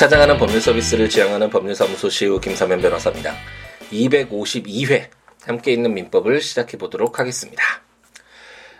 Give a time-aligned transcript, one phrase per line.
[0.00, 3.34] 찾아가는 법률 서비스를 지향하는 법률사무소 시우 김사면 변호사입니다.
[3.92, 5.10] 252회
[5.42, 7.62] 함께 있는 민법을 시작해 보도록 하겠습니다.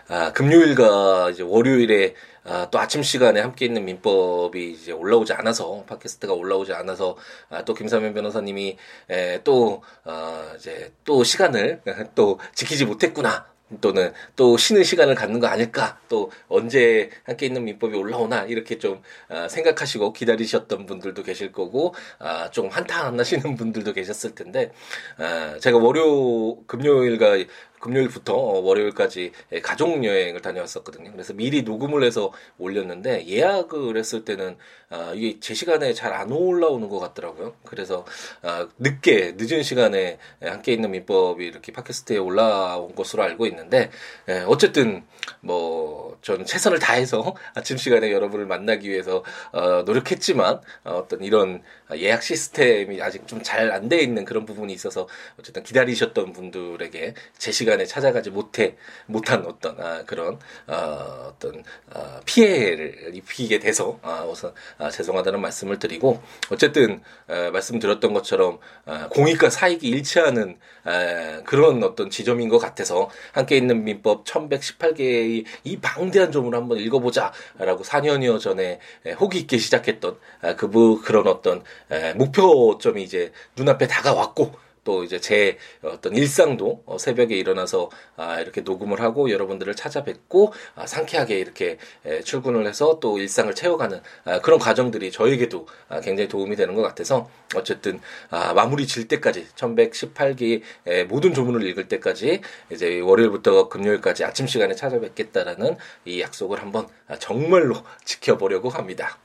[0.07, 6.33] 아, 금요일과 이제 월요일에 아, 또 아침 시간에 함께 있는 민법이 이제 올라오지 않아서 팟캐스트가
[6.33, 7.15] 올라오지 않아서
[7.51, 8.77] 아, 또 김사면 변호사님이
[9.11, 11.81] 에, 또 어, 이제 또 시간을
[12.15, 15.99] 또 지키지 못했구나 또는 또 쉬는 시간을 갖는 거 아닐까?
[16.09, 18.43] 또 언제 함께 있는 민법이 올라오나?
[18.43, 24.71] 이렇게 좀 어, 생각하시고 기다리셨던 분들도 계실 거고 아, 좀 한탄하시는 분들도 계셨을 텐데
[25.17, 27.37] 아, 제가 월요 금요일과
[27.81, 29.31] 금요일부터 월요일까지
[29.63, 31.11] 가족 여행을 다녀왔었거든요.
[31.11, 34.57] 그래서 미리 녹음을 해서 올렸는데 예약을 했을 때는
[34.89, 37.55] 아, 이게 제 시간에 잘 안 올라오는 것 같더라고요.
[37.65, 38.05] 그래서
[38.43, 43.89] 아, 늦게 늦은 시간에 함께 있는 민법이 이렇게 팟캐스트에 올라온 것으로 알고 있는데
[44.27, 45.03] 에, 어쨌든
[45.39, 51.63] 뭐 저는 최선을 다해서 아침 시간에 여러분을 만나기 위해서 어, 노력했지만 어, 어떤 이런
[51.97, 55.07] 예약 시스템이 아직 좀 잘 안 돼 있는 그런 부분이 있어서
[55.39, 58.75] 어쨌든 기다리셨던 분들에게 제 시간에 찾아가지 못해
[59.07, 65.79] 못한 어떤 아, 그런 어, 어떤 어, 피해를 입히게 돼서 아, 우선 아, 죄송하다는 말씀을
[65.79, 73.09] 드리고 어쨌든 에, 말씀드렸던 것처럼 아, 공익과 사익이 일치하는 에, 그런 어떤 지점인 것 같아서
[73.33, 80.17] 함께 있는 민법 1118개의 이 방대한 점을 한번 읽어보자라고 4년여 전에 에, 호기 있게 시작했던
[80.41, 80.69] 아, 그
[81.01, 84.51] 그런 어떤 에, 목표점이 이제 눈앞에 다가왔고
[84.83, 90.87] 또 이제 제 어떤 일상도 어, 새벽에 일어나서 아, 이렇게 녹음을 하고 여러분들을 찾아뵙고 아,
[90.87, 96.55] 상쾌하게 이렇게 에, 출근을 해서 또 일상을 채워가는 아, 그런 과정들이 저에게도 아, 굉장히 도움이
[96.55, 102.99] 되는 것 같아서 어쨌든 아, 마무리 질 때까지 1118기 에, 모든 조문을 읽을 때까지 이제
[102.99, 109.19] 월요일부터 금요일까지 아침 시간에 찾아뵙겠다라는 이 약속을 한번 아, 정말로 지켜보려고 합니다.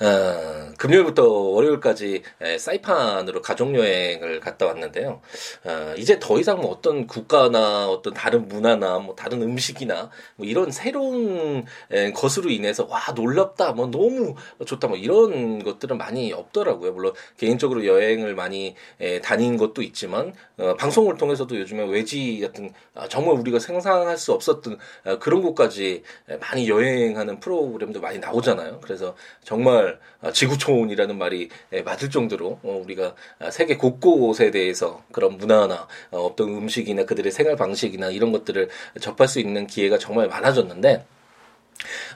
[0.00, 5.20] 어, 금요일부터 월요일까지 에, 사이판으로 가족 여행을 갔다 왔는데요.
[5.64, 10.70] 어, 이제 더 이상 뭐 어떤 국가나 어떤 다른 문화나 뭐 다른 음식이나 뭐 이런
[10.70, 16.92] 새로운 에, 것으로 인해서 와 놀랍다, 뭐 너무 좋다, 뭐 이런 것들은 많이 없더라고요.
[16.92, 23.08] 물론 개인적으로 여행을 많이 에, 다닌 것도 있지만 어, 방송을 통해서도 요즘에 외지 같은 아,
[23.08, 26.04] 정말 우리가 상상할 수 없었던 아, 그런 곳까지
[26.40, 28.78] 많이 여행하는 프로그램도 많이 나오잖아요.
[28.80, 35.02] 그래서 정말 정말 아, 지구촌이라는 말이 예, 맞을 정도로 어, 우리가 아, 세계 곳곳에 대해서
[35.12, 38.68] 그런 문화나 어, 어떤 음식이나 그들의 생활 방식이나 이런 것들을
[39.00, 41.06] 접할 수 있는 기회가 정말 많아졌는데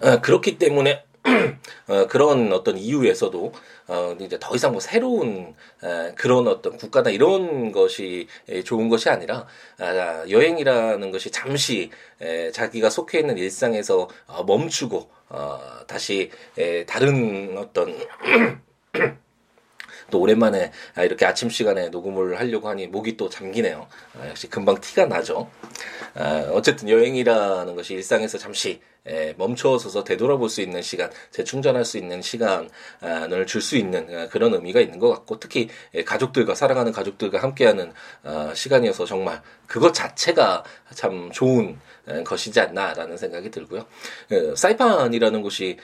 [0.03, 1.05] 어, 그렇기 때문에
[1.87, 3.53] 어, 그런 어떤 이유에서도
[3.89, 9.09] 어, 이제 더 이상 뭐 새로운 에, 그런 어떤 국가나 이런 것이 에, 좋은 것이
[9.09, 9.47] 아니라
[9.79, 11.91] 아, 여행이라는 것이 잠시
[12.21, 17.97] 에, 자기가 속해 있는 일상에서 어, 멈추고 어, 다시 에, 다른 어떤
[20.11, 23.89] 또 오랜만에 아, 이렇게 아침 시간에 녹음을 하려고 하니 목이 또 잠기네요.
[24.21, 25.51] 아, 역시 금방 티가 나죠.
[26.15, 32.21] 아, 어쨌든 여행이라는 것이 일상에서 잠시 에, 멈춰서서 되돌아볼 수 있는 시간, 재충전할 수 있는
[32.21, 35.69] 시간을 줄 수 있는 그런 의미가 있는 것 같고 특히
[36.05, 40.63] 가족들과 사랑하는 가족들과 함께하는 어, 시간이어서 정말 그것 자체가
[40.95, 41.81] 참 좋은
[42.25, 43.87] 것이지 않나라는 생각이 들고요.
[44.57, 45.77] 사이판이라는 곳이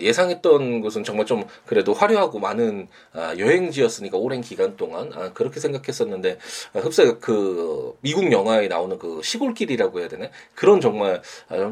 [0.00, 6.38] 예상했던 곳은 정말 좀 그래도 화려하고 많은 아, 여행지였으니까 오랜 기간 동안 아, 그렇게 생각했었는데
[6.74, 11.22] 아, 흡사 그 미국 영화에 나오는 그 시골길이라고 해야 되나 그런 정말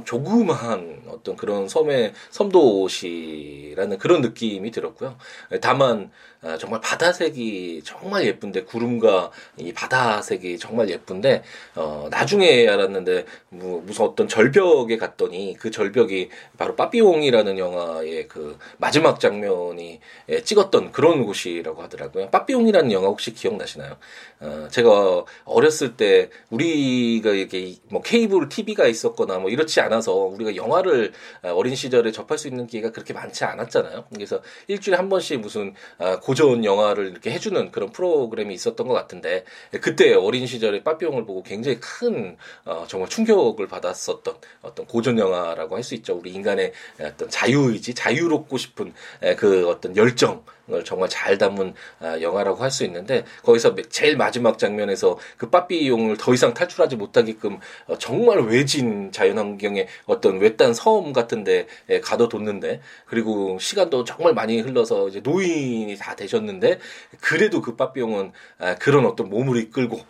[0.05, 5.17] 조그마한 어떤 그런 섬의 섬도시라는 그런 느낌이 들었고요.
[5.61, 6.11] 다만
[6.59, 11.43] 정말 바다색이 정말 예쁜데 구름과 이 바다색이 정말 예쁜데
[11.75, 19.21] 어 나중에 알았는데 뭐 무슨 어떤 절벽에 갔더니 그 절벽이 바로 빠삐용이라는 영화의 그 마지막
[19.21, 22.31] 장면이 예, 찍었던 그런 곳이라고 하더라고요.
[22.31, 23.97] 빠삐용이라는 영화 혹시 기억나시나요?
[24.41, 31.13] 어, 제가 어렸을 때 우리가 이렇게 뭐 케이블 TV가 있었거나 뭐 이렇지 않아서 우리가 영화를
[31.43, 34.04] 어, 어린 시절에 접할 수 있는 기회가 그렇게 많지 않았잖아요.
[34.13, 39.44] 그래서 일주일에 한 번씩 무슨 어, 고전 영화를 이렇게 해주는 그런 프로그램이 있었던 것 같은데
[39.80, 42.36] 그때 어린 시절에 빠삐용을 보고 굉장히 큰
[42.66, 46.16] 어, 정말 충격을 받았었던 어떤 고전 영화라고 할 수 있죠.
[46.16, 48.92] 우리 인간의 어떤 자유의지, 자유롭고 싶은
[49.38, 50.44] 그 어떤 열정.
[50.72, 56.16] 을 정말 잘 담은 아, 영화라고 할 수 있는데 거기서 제일 마지막 장면에서 그 빠삐용을
[56.16, 61.66] 더 이상 탈출하지 못하게끔 어, 정말 외진 자연환경의 어떤 외딴 섬 같은데
[62.03, 66.80] 가둬뒀는데 그리고 시간도 정말 많이 흘러서 이제 노인이 다 되셨는데
[67.21, 70.01] 그래도 그 빠삐용은 아, 그런 어떤 몸을 이끌고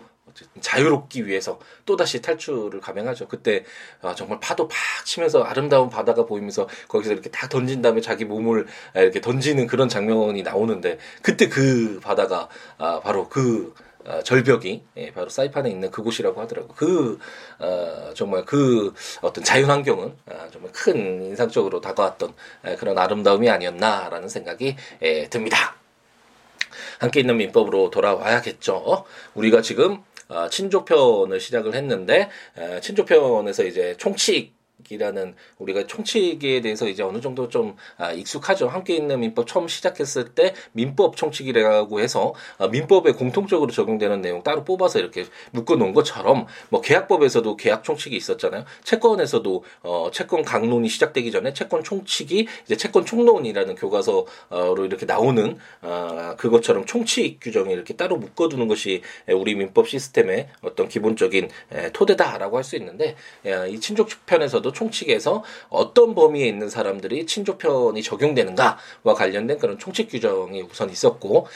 [0.61, 3.29] 자유롭기 위해서 또다시 탈출을 감행하죠.
[3.29, 3.65] 그때
[4.03, 8.67] 아, 정말 파도 팍 치면서 아름다운 바다가 보이면서 거기서 이렇게 다 던진 다음에 자기 몸을
[8.95, 12.49] 이렇게 던지는 그런 장면이 나오는데 그때 그 바다가
[12.79, 13.75] 아, 바로 그
[14.07, 16.69] 어, 절벽이 예, 바로 사이판에 있는 그곳이라고 하더라고.
[16.75, 17.19] 그
[17.59, 22.33] 어, 정말 그 어떤 자연 환경은 어, 정말 큰 인상적으로 다가왔던
[22.65, 25.75] 에, 그런 아름다움이 아니었나라는 생각이 에, 듭니다.
[27.01, 29.05] 함께 있는 민법으로 돌아와야겠죠.
[29.35, 29.99] 우리가 지금 어,
[30.51, 34.55] 친조편을 시작을 했는데 에, 친조편에서 이제 총칙
[34.91, 38.69] 이라는 우리가 총칙에 대해서 이제 어느 정도 좀 아, 익숙하죠.
[38.69, 44.65] 함께 있는 민법 처음 시작했을 때 민법 총칙이라고 해서 아, 민법에 공통적으로 적용되는 내용 따로
[44.65, 48.65] 뽑아서 이렇게 묶어 놓은 것처럼 뭐 계약법에서도 계약 총칙이 있었잖아요.
[48.85, 54.27] 채권에서도 어 채권 강론이 시작되기 전에 채권 총칙이 이제 채권 총론이라는 교과서로
[54.85, 60.89] 이렇게 나오는 아 그것처럼 총칙 규정이 이렇게 따로 묶어 두는 것이 우리 민법 시스템의 어떤
[60.89, 61.49] 기본적인
[61.95, 63.15] 토대다라고 할 수 있는데
[63.71, 70.91] 이 친족 편에서도 총칙에서 어떤 범위에 있는 사람들이 친조편이 적용되는가와 관련된 그런 총칙 규정이 우선
[70.91, 71.47] 있었고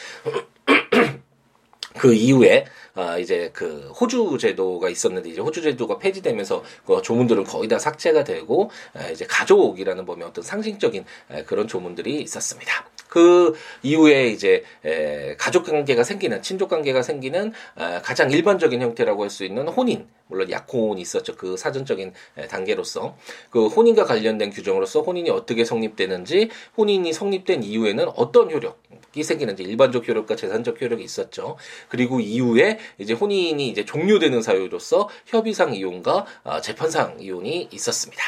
[2.00, 2.64] 그 이후에
[2.94, 8.24] 아 이제 그 호주 제도가 있었는데 이제 호주 제도가 폐지되면서 그 조문들은 거의 다 삭제가
[8.24, 8.70] 되고
[9.12, 11.04] 이제 가족이라는 범위 어떤 상징적인
[11.44, 12.86] 그런 조문들이 있었습니다.
[13.08, 19.30] 그 이후에 이제 에, 가족 관계가 생기는 친족 관계가 생기는 에, 가장 일반적인 형태라고 할
[19.30, 23.16] 수 있는 혼인 물론 약혼이 있었죠 그 사전적인 에, 단계로서
[23.50, 28.80] 그 혼인과 관련된 규정으로서 혼인이 어떻게 성립되는지 혼인이 성립된 이후에는 어떤 효력
[29.14, 31.56] 이 생기는지 일반적 효력과 재산적 효력이 있었죠
[31.88, 38.22] 그리고 이후에 이제 혼인이 이제 종료되는 사유로서 협의상 이혼과 아, 재판상 이혼이 있었습니다.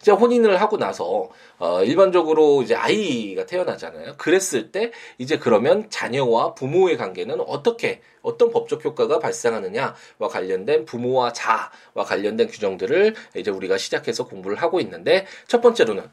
[0.00, 4.16] 이제 혼인을 하고 나서 어, 일반적으로 이제 아이가 태어나잖아요.
[4.16, 9.94] 그랬을 때 이제 그러면 자녀와 부모의 관계는 어떻게 어떤 법적 효과가 발생하느냐와
[10.30, 16.04] 관련된 부모와 자와 관련된 규정들을 이제 우리가 시작해서 공부를 하고 있는데 첫 번째로는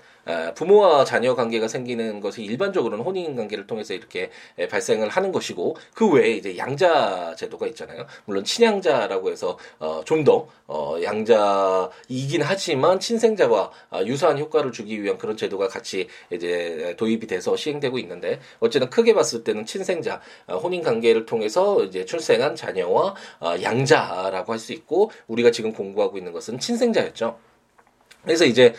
[0.56, 4.30] 부모와 자녀 관계가 생기는 것이 일반적으로는 혼인 관계를 통해서 이렇게
[4.70, 8.06] 발생을 하는 것이고 그 외에 이제 양자 제도가 있잖아요.
[8.26, 15.31] 물론 친양자라고 해서 어, 좀더 어, 양자이긴 하지만 친생자와 아, 유사한 효과를 주기 위한 그런
[15.36, 21.26] 제도가 같이 이제 도입이 돼서 시행되고 있는데 어쨌든 크게 봤을 때는 친생자 아, 혼인 관계를
[21.26, 27.38] 통해서 이제 출생한 자녀와 아, 양자라고 할 수 있고 우리가 지금 공부하고 있는 것은 친생자였죠.
[28.24, 28.76] 그래서 이제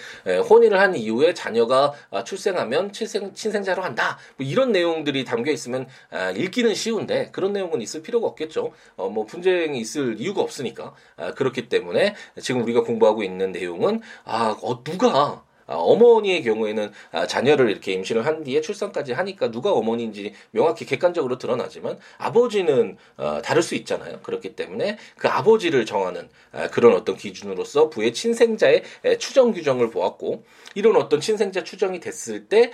[0.48, 4.16] 혼인을 한 이후에 자녀가 아, 출생하면 친생, 친생자로 한다.
[4.36, 8.72] 뭐 이런 내용들이 담겨 있으면 아, 읽기는 쉬운데 그런 내용은 있을 필요가 없겠죠.
[8.94, 10.94] 어, 뭐 분쟁이 있을 이유가 없으니까.
[11.16, 17.26] 아, 그렇기 때문에 지금 우리가 공부하고 있는 내용은 아, 어, 누가 아, 어머니의 경우에는 아,
[17.26, 23.62] 자녀를 이렇게 임신을 한 뒤에 출산까지 하니까 누가 어머니인지 명확히 객관적으로 드러나지만 아버지는 어, 다를
[23.62, 24.20] 수 있잖아요.
[24.22, 28.82] 그렇기 때문에 그 아버지를 정하는 아, 그런 어떤 기준으로서 부의 친생자의
[29.18, 30.44] 추정 규정을 보았고
[30.74, 32.72] 이런 어떤 친생자 추정이 됐을 때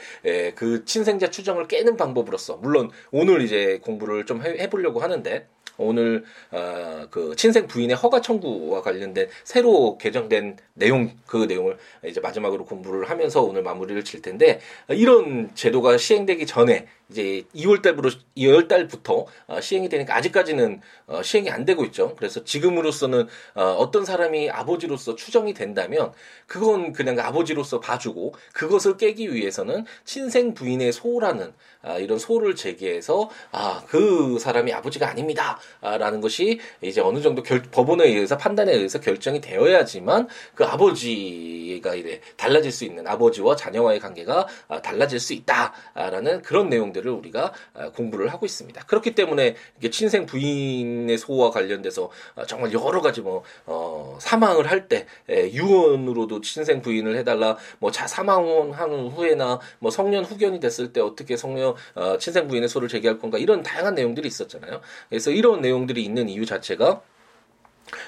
[0.55, 5.47] 그 친생자 추정을 깨는 방법으로서 물론 오늘 이제 공부를 좀 해보려고 하는데
[5.79, 12.65] 오늘 어, 그 친생 부인의 허가 청구와 관련된 새로 개정된 내용 그 내용을 이제 마지막으로
[12.65, 19.27] 공부를 하면서 오늘 마무리를 칠 텐데 이런 제도가 시행되기 전에 이제 2월 달부터 2월 달부터
[19.47, 22.15] 어, 시행이 되니까 아직까지는 어, 시행이 안 되고 있죠.
[22.17, 26.13] 그래서 지금으로서는 어, 어떤 사람이 아버지로서 추정이 된다면
[26.47, 33.79] 그건 그냥 아버지로서 봐주고 그것을 깨기 위해서는 친생 부인의 소라는 아, 이런 소를 제기해서 아
[33.89, 40.29] 그 사람이 아버지가 아닙니다라는 것이 이제 어느 정도 결, 법원에 의해서 판단에 의해서 결정이 되어야지만
[40.55, 46.69] 그 아버지 가 이래 달라질 수 있는 아버지와 자녀와의 관계가 아, 달라질 수 있다라는 그런
[46.69, 46.89] 내용들.
[46.89, 48.85] 내용들을 우리가 아, 공부를 하고 있습니다.
[48.87, 54.89] 그렇기 때문에 이게 친생 부인의 소와 관련돼서 아, 정말 여러 가지 뭐 어, 사망을 할
[54.89, 61.37] 때 유언으로도 친생 부인을 해달라 뭐 자 사망한 후에나 뭐 성년 후견이 됐을 때 어떻게
[61.37, 64.81] 성년 어, 친생 부인의 소를 제기할 건가 이런 다양한 내용들이 있었잖아요.
[65.09, 67.03] 그래서 이런 내용들이 있는 이유 자체가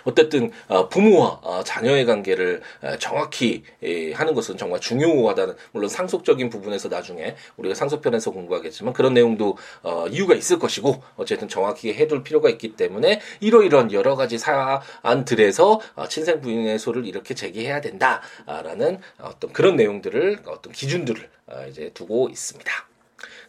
[0.05, 2.63] 어쨌든 어, 부모와 어, 자녀의 관계를
[2.99, 3.63] 정확히
[4.15, 10.35] 하는 것은 정말 중요하다는 물론 상속적인 부분에서 나중에 우리가 상속편에서 공부하겠지만 그런 내용도 어, 이유가
[10.35, 17.07] 있을 것이고 어쨌든 정확히 해둘 필요가 있기 때문에 이러이러한 여러 가지 사안들에서 친생 부인의 소를
[17.07, 21.29] 이렇게 제기해야 된다라는 어떤 그런 내용들을 어떤 기준들을
[21.69, 22.91] 이제 두고 있습니다.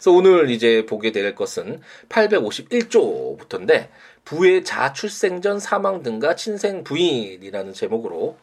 [0.01, 3.89] 그래서 오늘 이제 보게 될 것은 851조부터인데
[4.25, 8.37] 부의 자출생 전 사망 등과 친생 부인이라는 제목으로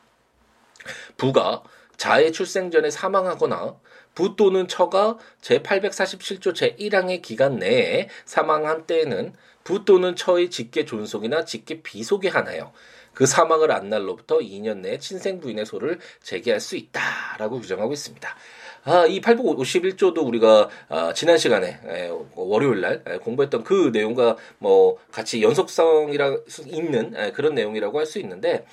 [1.17, 1.63] 부가
[1.97, 3.77] 자의 출생 전에 사망하거나
[4.15, 11.83] 부 또는 처가 제847조 제1항의 기간 내에 사망한 때에는 부 또는 처의 직계 존속이나 직계
[11.83, 12.73] 비속에 하나요.
[13.15, 18.37] 그 사망을 안 날로부터 2년 내에 친생 부인의 소를 제기할 수 있다라고 규정하고 있습니다.
[18.85, 24.97] 아, 이 851조도 우리가 아, 지난 시간에 에, 월요일 날 에, 공부했던 그 내용과 뭐
[25.11, 28.65] 같이 연속성이라 있는 에, 그런 내용이라고 할 수 있는데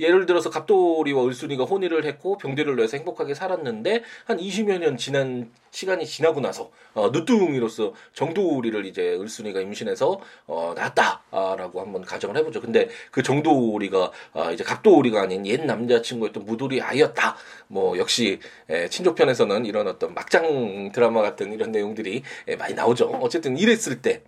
[0.00, 6.06] 예를 들어서 갑돌이와 을순이가 혼인을 했고 병대를 내서 행복하게 살았는데 한 20여 년 지난 시간이
[6.06, 12.60] 지나고 나서 어, 늦둥이로서 정도리를 이제 을순이가 임신해서 어, 낳았다라고 한번 가정을 해보죠.
[12.60, 17.36] 근데 그 정도리가 어, 이제 갑돌이가 아닌 옛 남자친구였던 무돌이 아이였다.
[17.66, 23.06] 뭐 역시 에, 친족편에서는 이런 어떤 막장 드라마 같은 이런 내용들이 에, 많이 나오죠.
[23.20, 24.22] 어쨌든 이랬을 때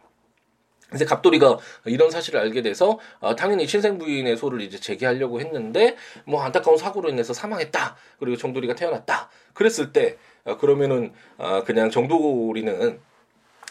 [0.95, 6.43] 이제 갑돌이가 이런 사실을 알게 돼서 어, 당연히 친생 부인의 소를 이제 제기하려고 했는데 뭐
[6.43, 7.97] 안타까운 사고로 인해서 사망했다.
[8.19, 9.29] 그리고 정돌이가 태어났다.
[9.53, 13.01] 그랬을 때 어, 그러면은 어, 그냥 정돌이는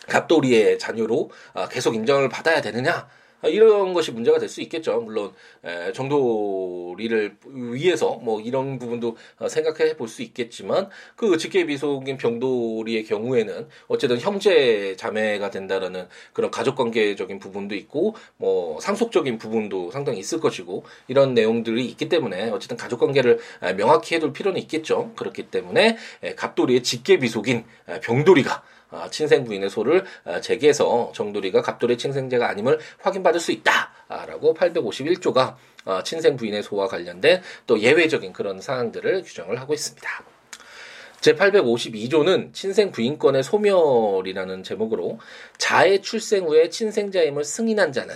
[0.08, 2.92] 갑돌이의 자녀로 어, 계속 인정을 받아야 되느냐?
[2.92, 3.08] 아,
[3.48, 5.02] 이런 것이 문제가 될 수 있겠죠.
[5.02, 5.32] 물론
[5.64, 7.38] 에, 정도리를
[7.74, 14.96] 위해서 뭐 이런 부분도 어, 생각해 볼 수 있겠지만 그 직계비속인 병도리의 경우에는 어쨌든 형제
[14.98, 22.08] 자매가 된다라는 그런 가족관계적인 부분도 있고 뭐 상속적인 부분도 상당히 있을 것이고 이런 내용들이 있기
[22.08, 23.40] 때문에 어쨌든 가족관계를
[23.78, 25.12] 명확히 해둘 필요는 있겠죠.
[25.16, 25.98] 그렇기 때문에
[26.36, 28.00] 갑돌이의 직계비속인 아,
[29.12, 36.36] 친생 부인의 소를 아, 제기해서 정돌이가 갑돌의 친생제가 아님을 확인받을 수 있다라고 851조가 아, 친생
[36.36, 40.10] 부인의 소와 관련된 또 예외적인 그런 사항들을 규정을 하고 있습니다.
[41.22, 45.20] 제852조는 친생 부인권의 소멸이라는 제목으로
[45.58, 48.16] 자의 출생 후에 친생자임을 승인한 자는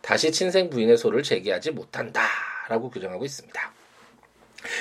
[0.00, 3.72] 다시 친생 부인의 소를 제기하지 못한다라고 규정하고 있습니다.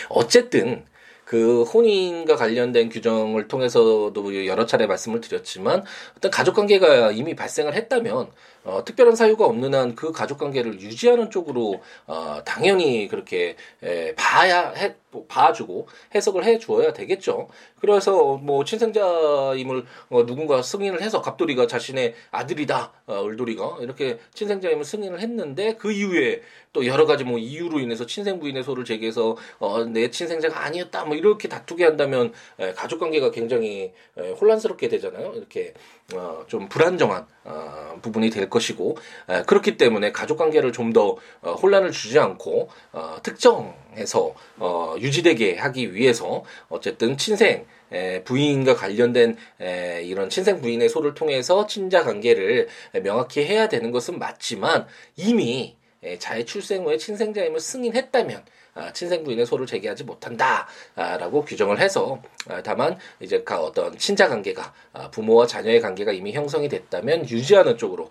[0.09, 0.85] 어쨌든
[1.27, 5.83] 그 혼인과 관련된 규정을 통해서도 여러 차례 말씀을 드렸지만
[6.15, 8.31] 어떤 가족 관계가 이미 발생을 했다면
[8.67, 14.69] 어, 특별한 사유가 없는 한 그 가족 관계를 유지하는 쪽으로 어, 당연히 그렇게 에, 봐야
[14.71, 17.47] 해뭐 봐주고 해석을 해 주어야 되겠죠.
[17.79, 25.19] 그래서 뭐 친생자임을 어, 누군가 승인을 해서 갑돌이가 자신의 아들이다 어, 을돌이가 이렇게 친생자임을 승인을
[25.19, 26.41] 했는데 그 이후에
[26.73, 31.15] 또 여러 가지 뭐 이유로 인해서 친생 부인의 소를 제기해서 어, 내 친생자가 아니었다 뭐
[31.15, 35.33] 이렇게 다투게 한다면 에, 가족 관계가 굉장히 에, 혼란스럽게 되잖아요.
[35.35, 35.73] 이렇게
[36.13, 38.97] 어, 좀 불안정한 어, 부분이 될 것이고
[39.29, 45.93] 에, 그렇기 때문에 가족 관계를 좀더 어, 혼란을 주지 않고 어, 특정해서 어, 유지되게 하기
[45.93, 52.67] 위해서 어쨌든 친생 에, 부인과 관련된 에, 이런 친생 부인의 소를 통해서 친자 관계를
[53.03, 59.45] 명확히 해야 되는 것은 맞지만 이미 에, 자의 출생 후에 친생자임을 승인했다면 아, 친생 부인의
[59.45, 66.11] 소를 제기하지 못한다라고 규정을 해서 아, 다만 이제 어떤 친자 관계가 아, 부모와 자녀의 관계가
[66.11, 68.09] 이미 형성이 됐다면 유지하는 쪽으로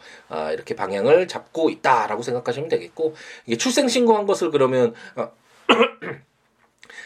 [0.53, 3.15] 이렇게 방향을 잡고 있다라고 생각하시면 되겠고
[3.47, 4.95] 이게 출생 신고한 것을 그러면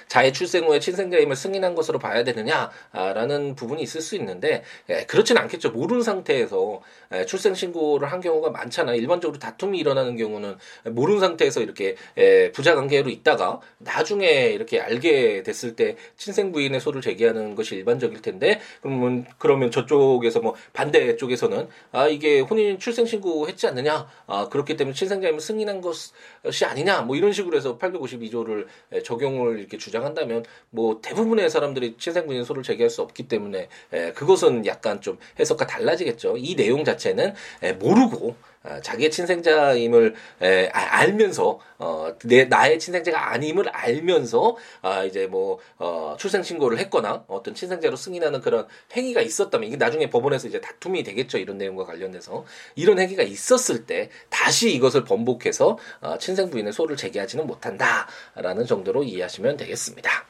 [0.09, 5.71] 자의 출생 후에 친생자임을 승인한 것으로 봐야 되느냐라는 부분이 있을 수 있는데 예, 그렇지는 않겠죠.
[5.71, 6.81] 모르는 상태에서
[7.13, 8.97] 예, 출생 신고를 한 경우가 많잖아요.
[8.97, 10.57] 일반적으로 다툼이 일어나는 경우는
[10.91, 17.01] 모르는 상태에서 이렇게 예, 부자 관계로 있다가 나중에 이렇게 알게 됐을 때 친생 부인의 소를
[17.01, 23.49] 제기하는 것이 일반적일 텐데 그러면 그러면 저쪽에서 뭐 반대 쪽에서는 아 이게 혼인 출생 신고
[23.49, 28.67] 했지 않느냐 아 그렇기 때문에 친생자임을 승인한 것이 아니냐 뭐 이런 식으로 해서 852조를
[29.05, 34.67] 적용을 이렇게 주장 주장한다면 뭐 대부분의 사람들이 친생부인 소를 제기할 수 없기 때문에 에, 그것은
[34.67, 36.37] 약간 좀 해석과 달라지겠죠.
[36.39, 38.50] 이 내용 자체는 에, 모르고 어,
[38.83, 46.15] 자기의 친생자임을 에, 아, 알면서 어, 내 나의 친생자가 아님을 알면서 아 이제 뭐 어,
[46.19, 51.39] 출생 신고를 했거나 어떤 친생자로 승인하는 그런 행위가 있었다면 이게 나중에 법원에서 이제 다툼이 되겠죠
[51.39, 57.47] 이런 내용과 관련해서 이런 행위가 있었을 때 다시 이것을 번복해서 어, 친생 부인의 소를 제기하지는
[57.47, 60.30] 못한다라는 정도로 이해하시면 되겠습니다.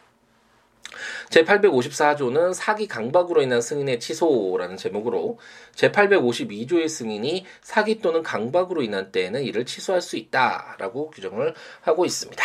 [1.30, 5.38] 제854조는 사기 강박으로 인한 승인의 취소라는 제목으로
[5.76, 12.44] 제852조의 승인이 사기 또는 강박으로 인한 때에는 이를 취소할 수 있다라고 규정을 하고 있습니다.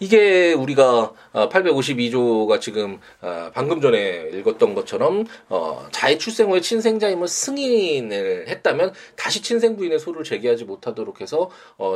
[0.00, 7.28] 이게 우리가 852조가 어, 지금 어, 방금 전에 읽었던 것처럼 어, 자의 출생 후에 친생자임을
[7.28, 11.50] 승인을 했다면 다시 친생 부인의 소를 제기하지 못하도록 해서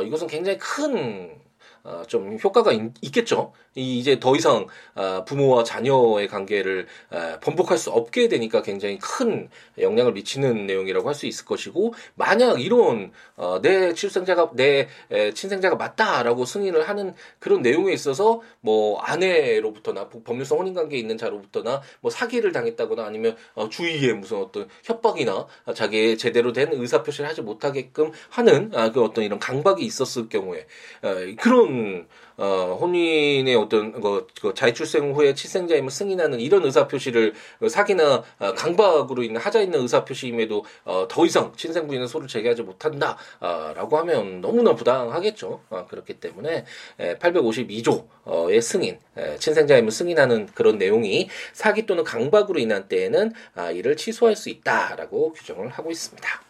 [0.05, 1.37] 이것은 굉장히 큰
[1.83, 7.91] 어, 좀 효과가 있, 겠죠 이제 더 이상 어, 부모와 자녀의 관계를 어, 번복할 수
[7.91, 13.93] 없게 되니까 굉장히 큰 영향을 미치는 내용이라고 할 수 있을 것이고 만약 이런 어, 내
[13.93, 21.17] 출생자가 내 에, 친생자가 맞다라고 승인을 하는 그런 내용에 있어서 뭐 아내로부터나 법률성 혼인관계에 있는
[21.17, 27.27] 자로부터나 뭐 사기를 당했다거나 아니면 어, 주위에 무슨 어떤 협박이나 자기의 제대로 된 의사 표시를
[27.27, 30.67] 하지 못하게끔 하는 아, 그 어떤 이런 강박이 있었을 경우에
[31.01, 32.07] 어, 그런
[32.37, 37.33] 어, 혼인의 어떤 그, 그 자유출생 후에 친생자임을 승인하는 이런 의사 표시를
[37.69, 42.63] 사기나 어, 강박으로 있는 하자 있는 의사 표시임에도 어, 더 이상 친생 부인은 소를 제기하지
[42.63, 45.61] 못한다라고 하면 너무나 부당하겠죠.
[45.69, 46.65] 어, 그렇기 때문에
[46.99, 53.97] 에, 852조의 승인, 에, 친생자임을 승인하는 그런 내용이 사기 또는 강박으로 인한 때에는 아, 이를
[53.97, 56.46] 취소할 수 있다라고 규정을 하고 있습니다.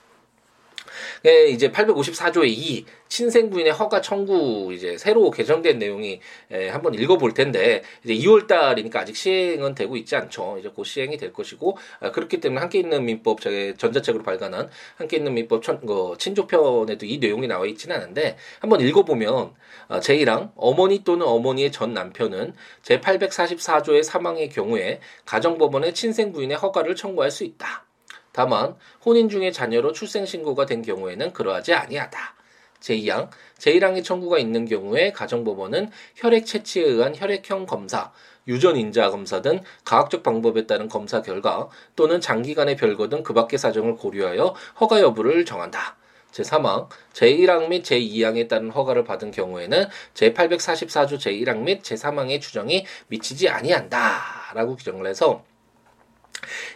[1.26, 6.20] 예, 이제 854조의 2 친생 부인의 허가 청구 이제 새로 개정된 내용이
[6.52, 10.58] 에, 한번 읽어볼 텐데 이제 2월 달이니까 아직 시행은 되고 있지 않죠.
[10.60, 15.18] 이제 곧 시행이 될 것이고 아, 그렇기 때문에 함께 있는 민법 제 전자책으로 발간한 함께
[15.18, 19.54] 있는 민법 천, 그, 친조편에도 이 내용이 나와 있지는 않은데 한번 읽어보면
[19.88, 26.96] 아, 제1항 어머니 또는 어머니의 전 남편은 제 844조의 사망의 경우에 가정법원의 친생 부인의 허가를
[26.96, 27.87] 청구할 수 있다.
[28.38, 32.36] 다만 혼인 중에 자녀로 출생 신고가 된 경우에는 그러하지 아니하다.
[32.80, 38.12] 제2항 제1항의 청구가 있는 경우에 가정법원은 혈액 채취에 의한 혈액형 검사,
[38.48, 43.58] 유전 인자 검사 등 과학적 방법에 따른 검사 결과 또는 장기간의 별거 등 그 밖의
[43.58, 45.98] 사정을 고려하여 허가 여부를 정한다.
[46.32, 54.76] 제3항 제1항 및 제2항에 따른 허가를 받은 경우에는 제844조 제1항 및 제3항의 추정이 미치지 아니한다라고
[54.76, 55.44] 규정을 해서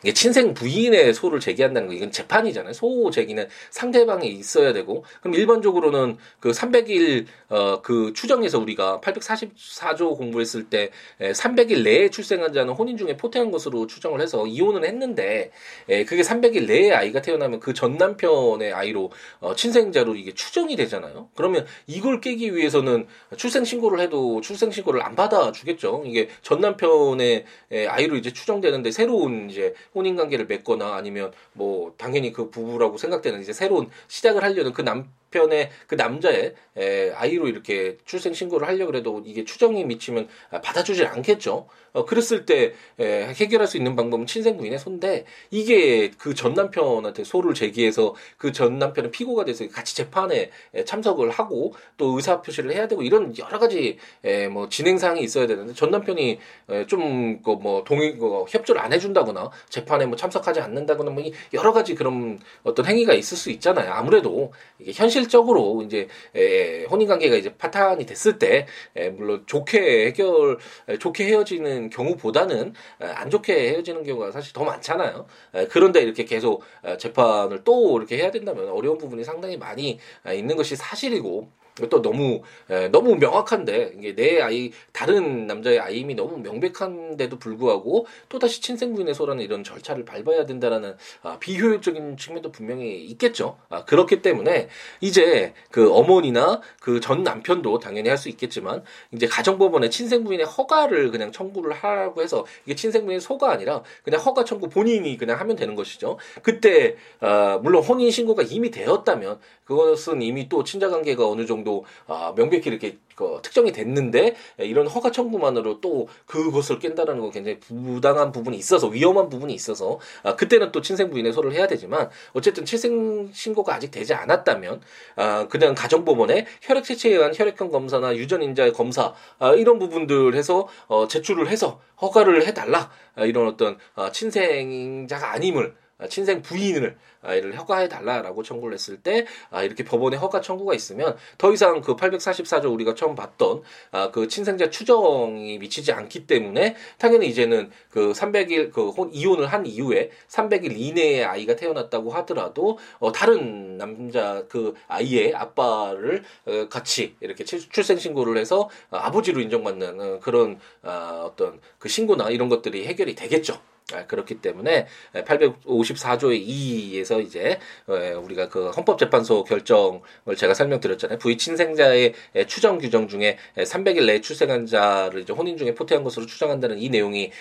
[0.03, 2.73] 이게 친생 부인의 소를 제기한다는 거 이건 재판이잖아요.
[2.73, 10.69] 소 제기는 상대방이 있어야 되고 그럼 일반적으로는 그 300일 어 그 추정에서 우리가 844조 공부했을
[10.69, 10.89] 때
[11.19, 15.51] 300일 내에 출생한 자는 혼인 중에 포태한 것으로 추정을 해서 이혼을 했는데
[15.89, 21.29] 에, 그게 300일 내에 아이가 태어나면 그 전 남편의 아이로 어, 친생자로 이게 추정이 되잖아요.
[21.35, 26.03] 그러면 이걸 깨기 위해서는 출생 신고를 해도 출생 신고를 안 받아 주겠죠.
[26.05, 27.45] 이게 전 남편의
[27.89, 33.53] 아이로 이제 추정되는데 새로운 이제 혼인 관계를 맺거나 아니면 뭐 당연히 그 부부라고 생각되는 이제
[33.53, 39.21] 새로운 시작을 하려는 그 남 편의 그 남자의 에, 아이로 이렇게 출생 신고를 하려고 해도
[39.25, 41.67] 이게 추정이 미치면 받아주질 않겠죠.
[41.93, 47.23] 어, 그랬을 때 에, 해결할 수 있는 방법은 친생 부인의 손데 이게 그 전 남편한테
[47.23, 50.49] 소를 제기해서 그 전 남편은 피고가 돼서 같이 재판에
[50.85, 55.47] 참석을 하고 또 의사 표시를 해야 되고 이런 여러 가지 에, 뭐 진행 사항이 있어야
[55.47, 56.39] 되는데 전 남편이
[56.87, 62.85] 좀뭐 동의 그 협조를 안 해준다거나 재판에 뭐 참석하지 않는다거나 뭐 여러 가지 그런 어떤
[62.85, 63.91] 행위가 있을 수 있잖아요.
[63.93, 70.07] 아무래도 이게 현실 적으로 이제 에, 혼인 관계가 이제 파탄이 됐을 때 에, 물론 좋게
[70.07, 70.57] 해결
[70.99, 75.25] 좋게 헤어지는 경우보다는 안 좋게 헤어지는 경우가 사실 더 많잖아요.
[75.55, 76.63] 에, 그런데 이렇게 계속
[76.97, 79.99] 재판을 또 이렇게 해야 된다면 어려운 부분이 상당히 많이
[80.33, 86.37] 있는 것이 사실이고 또 너무 에, 너무 명확한데 이게 내 아이 다른 남자의 아임이 너무
[86.37, 93.57] 명백한데도 불구하고 또 다시 친생부인의 소라는 이런 절차를 밟아야 된다라는 아, 비효율적인 측면도 분명히 있겠죠.
[93.69, 94.67] 아, 그렇기 때문에
[95.01, 101.31] 이제 그 어머니나 그 전 남편도 당연히 할 수 있겠지만 이제 가정법원에 친생부인의 허가를 그냥
[101.31, 106.17] 청구를 하라고 해서 이게 친생부인의 소가 아니라 그냥 허가 청구 본인이 그냥 하면 되는 것이죠.
[106.43, 111.85] 그때 아, 물론 혼인 신고가 이미 되었다면 그것은 이미 또 친자 관계가 어느 정도 정도
[112.07, 118.31] 아, 명백히 이렇게 그 특정이 됐는데 이런 허가 청구만으로 또 그것을 깬다라는 건 굉장히 부당한
[118.31, 123.29] 부분이 있어서 위험한 부분이 있어서 아, 그때는 또 친생 부인의 소를 해야 되지만 어쨌든 친생
[123.31, 124.81] 신고가 아직 되지 않았다면
[125.15, 130.67] 아, 그냥 가정법원에 혈액 채취에 의한 혈액형 검사나 유전 인자의 검사 아, 이런 부분들 해서
[130.87, 136.97] 어, 제출을 해서 허가를 해달라 아, 이런 어떤 아, 친생자가 아님을 아, 친생 부인을
[137.29, 141.95] 이를 허가해 달라라고 청구를 했을 때 아, 이렇게 법원에 허가 청구가 있으면 더 이상 그
[141.95, 143.61] 844조 우리가 처음 봤던
[143.91, 150.09] 아, 그 친생자 추정이 미치지 않기 때문에 당연히 이제는 그 300일 그 이혼을 한 이후에
[150.27, 157.97] 300일 이내에 아이가 태어났다고 하더라도 어, 다른 남자 그 아이의 아빠를 어, 같이 이렇게 출생
[157.97, 163.70] 신고를 해서 아버지로 인정받는 어, 그런 어떤 그 신고나 이런 것들이 해결이 되겠죠.
[163.93, 170.01] 아, 그렇기 때문에 854조의 2에서 이제 우리가 그 헌법재판소 결정을
[170.37, 171.19] 제가 설명드렸잖아요.
[171.19, 172.13] 부의 친생자의
[172.47, 177.31] 추정 규정 중에 300일 내에 출생한 자를 이제 혼인 중에 포태한 것으로 추정한다는 이 내용이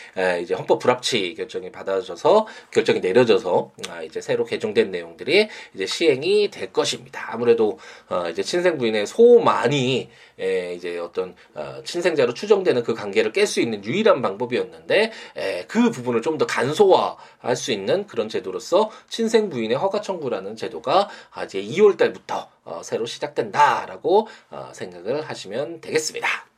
[0.42, 6.72] 이제 헌법 불합치 결정이 받아져서 결정이 내려져서 아, 이제 새로 개정된 내용들이 이제 시행이 될
[6.72, 7.28] 것입니다.
[7.32, 10.08] 아무래도 어, 이제 친생 부인의 소만이
[10.76, 15.12] 이제 어떤 어, 친생자로 추정되는 그 관계를 깰 수 있는 유일한 방법이었는데
[15.68, 21.09] 그 부분을 좀더 간소화할 수 있는 그런 제도로서 친생 부인의 허가 청구라는 제도가
[21.44, 24.26] 이제 2월 달부터 어, 새로 시작된다라고
[24.72, 26.49] 생각을 하시면 되겠습니다.